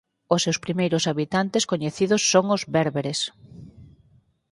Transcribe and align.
Os 0.33 0.43
seus 0.45 0.61
primeiros 0.65 1.03
habitantes 1.09 1.67
coñecidos 1.71 2.21
son 2.31 2.45
os 2.55 2.61
bérberes. 2.75 3.19